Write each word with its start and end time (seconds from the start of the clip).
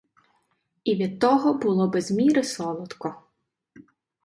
І 0.83 0.95
від 0.95 1.19
того 1.19 1.53
було 1.53 1.87
без 1.87 2.11
міри 2.11 2.43
солодко. 2.43 3.15